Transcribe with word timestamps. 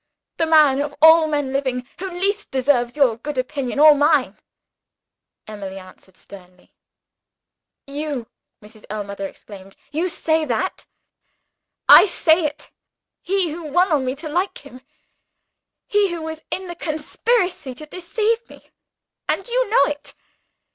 "The 0.37 0.47
man 0.47 0.81
of 0.81 0.95
all 0.99 1.27
men 1.27 1.53
living 1.53 1.87
who 1.99 2.09
least 2.09 2.49
deserves 2.49 2.95
your 2.97 3.17
good 3.17 3.37
opinion 3.37 3.77
or 3.77 3.93
mine," 3.93 4.35
Emily 5.45 5.77
answered 5.77 6.17
sternly. 6.17 6.73
"You!" 7.85 8.25
Mrs. 8.63 8.83
Ellmother 8.89 9.27
exclaimed, 9.27 9.75
"you 9.91 10.09
say 10.09 10.43
that!" 10.43 10.87
"I 11.87 12.07
say 12.07 12.45
it. 12.45 12.71
He 13.21 13.51
who 13.51 13.61
won 13.61 13.91
on 13.91 14.03
me 14.03 14.15
to 14.15 14.27
like 14.27 14.65
him 14.65 14.81
he 15.85 16.17
was 16.17 16.41
in 16.49 16.65
the 16.67 16.73
conspiracy 16.73 17.75
to 17.75 17.85
deceive 17.85 18.49
me; 18.49 18.71
and 19.29 19.47
you 19.47 19.69
know 19.69 19.83
it! 19.85 20.15